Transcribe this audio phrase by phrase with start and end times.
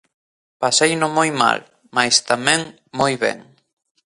[0.61, 1.59] Paseino moi mal,
[1.95, 2.61] mais tamén
[2.99, 3.37] moi ben.